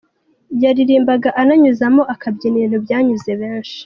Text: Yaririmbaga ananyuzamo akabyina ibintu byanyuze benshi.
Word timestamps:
Yaririmbaga 0.63 1.29
ananyuzamo 1.41 2.03
akabyina 2.13 2.55
ibintu 2.59 2.77
byanyuze 2.85 3.31
benshi. 3.41 3.77